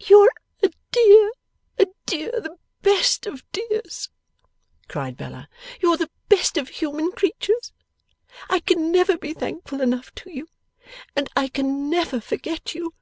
[0.00, 0.32] 'You're
[0.64, 1.30] a dear,
[1.78, 4.08] a dear, the best of dears!'
[4.88, 5.48] cried Bella.
[5.80, 7.72] 'You're the best of human creatures.
[8.50, 10.48] I can never be thankful enough to you,
[11.14, 12.94] and I can never forget you.